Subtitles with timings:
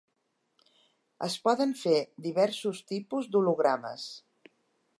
[1.27, 1.99] Es poden fer
[2.29, 4.07] diversos tipus d'hologrames.